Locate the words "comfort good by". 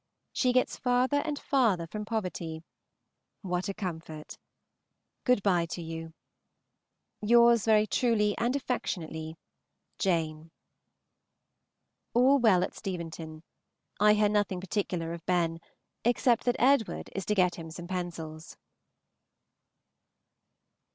3.75-5.67